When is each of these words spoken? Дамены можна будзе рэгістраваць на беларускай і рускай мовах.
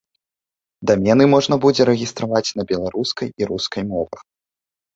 Дамены 0.91 1.27
можна 1.33 1.55
будзе 1.67 1.81
рэгістраваць 1.91 2.53
на 2.61 2.67
беларускай 2.73 3.27
і 3.43 3.51
рускай 3.53 3.83
мовах. 3.95 4.29